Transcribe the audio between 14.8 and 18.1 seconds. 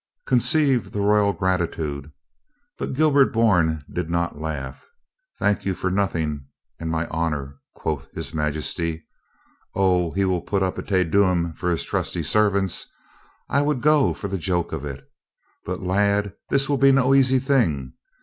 it But lad, this will be no easy thing.